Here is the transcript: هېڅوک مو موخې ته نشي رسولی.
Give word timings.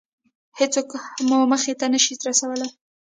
هېڅوک 0.59 0.89
مو 1.27 1.37
موخې 1.49 1.73
ته 1.79 1.85
نشي 1.93 2.13
رسولی. 2.27 2.69